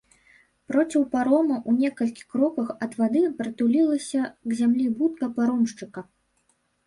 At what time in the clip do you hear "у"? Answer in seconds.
1.71-1.73